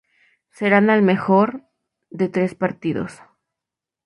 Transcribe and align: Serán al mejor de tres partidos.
Serán 0.49 0.89
al 0.89 1.03
mejor 1.03 1.61
de 2.09 2.27
tres 2.27 2.55
partidos. 2.55 3.21